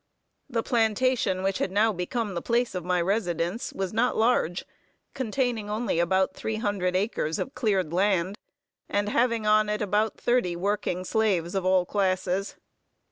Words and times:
The 0.49 0.63
plantation, 0.63 1.43
which 1.43 1.59
had 1.59 1.69
now 1.71 1.93
become 1.93 2.33
the 2.33 2.41
place 2.41 2.73
of 2.73 2.83
my 2.83 2.99
residence, 2.99 3.71
was 3.71 3.93
not 3.93 4.17
large, 4.17 4.65
containing 5.13 5.69
only 5.69 5.99
about 5.99 6.33
three 6.33 6.55
hundred 6.55 6.95
acres 6.95 7.37
of 7.37 7.53
cleared 7.53 7.93
land, 7.93 8.35
and 8.89 9.09
having 9.09 9.45
on 9.45 9.69
it 9.69 9.79
about 9.79 10.19
thirty 10.19 10.55
working 10.55 11.03
slaves 11.05 11.53
of 11.53 11.65
all 11.67 11.85
classes. 11.85 12.55